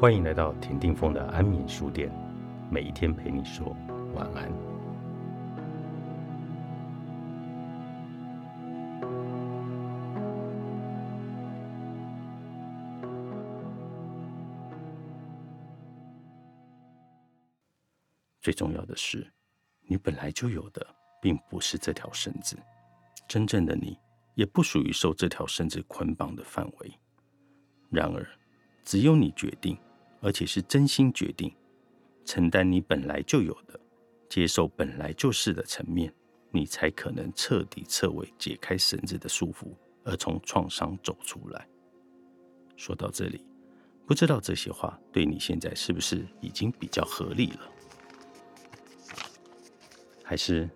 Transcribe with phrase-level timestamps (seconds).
[0.00, 2.10] 欢迎来到田定峰的安眠书店，
[2.70, 3.76] 每一天陪你说
[4.14, 4.50] 晚安。
[18.40, 19.30] 最重要的是，
[19.82, 20.86] 你本来就有的，
[21.20, 22.56] 并不是这条绳子。
[23.28, 23.98] 真正的你，
[24.34, 26.90] 也不属于受这条绳子捆绑的范围。
[27.90, 28.26] 然而，
[28.82, 29.76] 只有你决定，
[30.20, 31.54] 而且是真心决定，
[32.24, 33.78] 承担你本来就有的，
[34.28, 36.12] 接受本来就是的层面，
[36.50, 39.68] 你才可能彻底彻尾解开绳子的束缚，
[40.04, 41.66] 而从创伤走出来。
[42.76, 43.44] 说到这里，
[44.06, 47.70] 不知道这些话对你现在是不是已经比较合理了？
[50.22, 50.68] 还是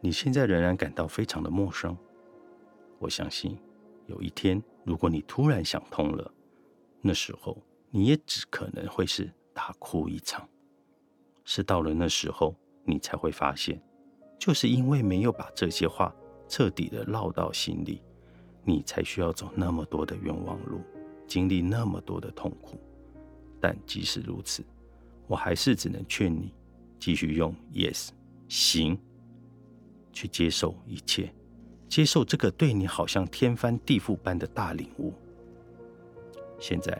[0.00, 1.96] 你现在仍然感到非常的陌生？
[2.98, 3.58] 我相信，
[4.06, 6.32] 有一天，如果你突然想通了，
[7.00, 7.56] 那时候
[7.94, 10.48] 你也只可能会是大哭一场。
[11.44, 13.80] 是到了那时候，你才会发现，
[14.38, 16.14] 就是因为没有把这些话
[16.48, 18.00] 彻底的烙到心里，
[18.64, 20.80] 你才需要走那么多的冤枉路，
[21.26, 22.80] 经历那么多的痛苦。
[23.60, 24.64] 但即使如此，
[25.26, 26.54] 我还是只能劝你，
[26.98, 28.08] 继续用 yes。
[28.48, 28.98] 行，
[30.12, 31.30] 去接受一切，
[31.88, 35.12] 接受这个对你好像天翻地覆般的大领悟。
[36.58, 36.98] 现在，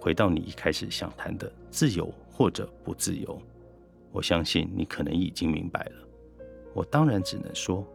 [0.00, 3.40] 回到你一开始想谈的自由或者不自由，
[4.10, 6.08] 我相信你可能已经明白了。
[6.72, 7.86] 我当然只能说，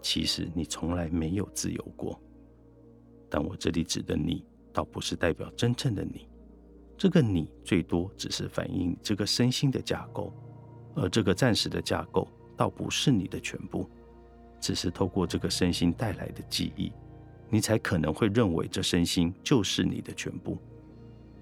[0.00, 2.20] 其实你从来没有自由过。
[3.30, 6.26] 但我这里指的你，倒不是代表真正的你，
[6.98, 10.32] 这个你最多只是反映这个身心的架构。
[10.94, 13.88] 而这个暂时的架构，倒不是你的全部，
[14.60, 16.92] 只是透过这个身心带来的记忆，
[17.48, 20.58] 你才可能会认为这身心就是你的全部，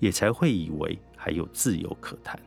[0.01, 2.41] 也才会以为还有自由可谈。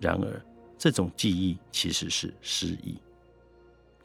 [0.00, 0.40] 然而，
[0.78, 2.96] 这种记忆其实是失忆，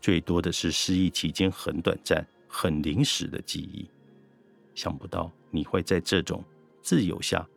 [0.01, 3.87] 最多的是失忆期间很短暂、很临时的记忆。
[4.73, 6.43] 想不到你会在这种
[6.81, 7.47] 自由下，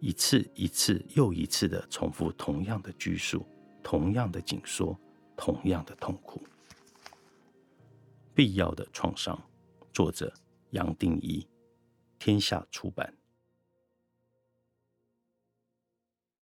[0.00, 3.46] 一次一次又一次的重复同样的拘束。
[3.82, 4.98] 同样的紧缩，
[5.36, 6.42] 同样的痛苦。
[8.34, 9.40] 必要的创伤，
[9.92, 10.34] 作者
[10.70, 11.46] 杨定一，
[12.18, 13.14] 天下出版。